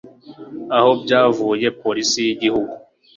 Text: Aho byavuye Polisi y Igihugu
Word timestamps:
Aho 0.77 0.91
byavuye 1.03 1.67
Polisi 1.81 2.17
y 2.27 2.31
Igihugu 2.33 2.73